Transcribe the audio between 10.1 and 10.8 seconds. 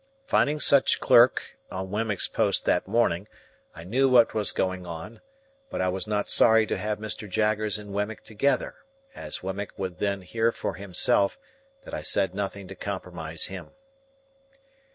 hear for